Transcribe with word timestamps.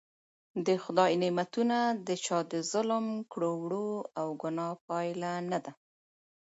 د 0.65 0.67
خدای 0.83 1.11
نعمتونه 1.23 1.77
د 2.07 2.09
چا 2.25 2.39
د 2.51 2.53
ظلم 2.71 3.05
کړو 3.31 3.51
وړو 3.63 3.91
او 4.19 4.27
ګناه 4.41 4.71
پایله 4.87 5.31
نده. 5.51 5.71